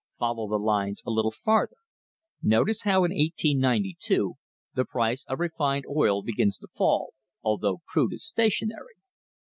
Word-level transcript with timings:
Follow 0.17 0.47
the 0.49 0.57
lines 0.57 1.03
a 1.05 1.11
little 1.11 1.29
farther. 1.29 1.75
Notice 2.41 2.81
how, 2.81 3.03
in 3.03 3.11
1892, 3.11 4.33
the 4.73 4.83
price 4.83 5.23
of 5.27 5.39
refined 5.39 5.85
oil 5.87 6.23
begins 6.23 6.57
to 6.57 6.67
fall, 6.69 7.13
although 7.43 7.81
crude 7.87 8.13
is 8.13 8.25
station 8.25 8.71
ary. 8.71 8.95